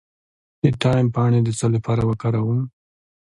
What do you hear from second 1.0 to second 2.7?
پاڼې د څه لپاره وکاروم؟